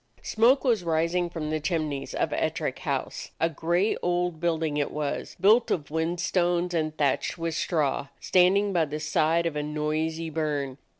[0.23, 3.29] Smoke was rising from the chimneys of Ettrick House.
[3.39, 8.73] A gray old building it was, built of whin stones and thatched with straw, standing
[8.73, 10.79] by the side of a noisy burn.